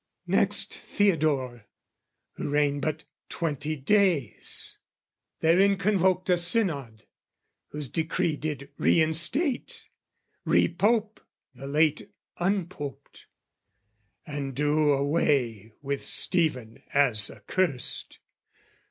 "Next 0.25 0.75
Theodore, 0.75 1.65
who 2.31 2.49
reigned 2.49 2.81
but 2.81 3.03
twenty 3.29 3.75
days, 3.75 4.79
"Therein 5.41 5.77
convoked 5.77 6.27
a 6.31 6.37
synod, 6.37 7.05
whose 7.67 7.87
decree 7.87 8.35
"Did 8.35 8.71
reinstate, 8.79 9.89
repope 10.43 11.19
the 11.53 11.67
late 11.67 12.09
unpoped, 12.39 13.27
"And 14.25 14.55
do 14.55 14.91
away 14.91 15.71
with 15.83 16.07
Stephen 16.07 16.81
as 16.95 17.29
accursed. 17.29 18.17